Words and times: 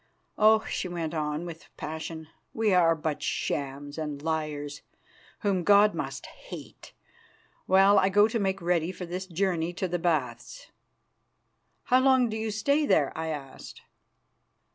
Oh!" 0.35 0.65
She 0.67 0.87
went 0.87 1.13
on 1.13 1.45
with 1.45 1.69
passion, 1.77 2.27
"we 2.55 2.73
are 2.73 2.95
but 2.95 3.21
shams 3.21 3.99
and 3.99 4.19
liars, 4.19 4.81
whom 5.41 5.63
God 5.63 5.93
must 5.93 6.25
hate. 6.25 6.93
Well, 7.67 7.99
I 7.99 8.09
go 8.09 8.27
to 8.27 8.39
make 8.39 8.63
ready 8.63 8.91
for 8.91 9.05
this 9.05 9.27
journey 9.27 9.73
to 9.73 9.87
the 9.87 9.99
Baths." 9.99 10.71
"How 11.83 11.99
long 11.99 12.29
do 12.29 12.35
you 12.37 12.49
stay 12.49 12.87
there?" 12.87 13.15
I 13.15 13.27
asked. 13.27 13.83